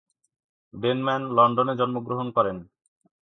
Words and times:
Denman 0.73 1.21
লন্ডনে 1.37 1.73
জন্মগ্রহণ 1.79 2.27
করেন। 2.37 2.57